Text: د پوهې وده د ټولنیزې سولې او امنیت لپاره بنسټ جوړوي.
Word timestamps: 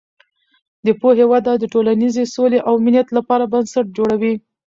د 0.85 0.87
پوهې 1.01 1.25
وده 1.31 1.53
د 1.57 1.63
ټولنیزې 1.73 2.23
سولې 2.35 2.59
او 2.67 2.73
امنیت 2.79 3.07
لپاره 3.17 3.49
بنسټ 3.53 3.85
جوړوي. 3.97 4.33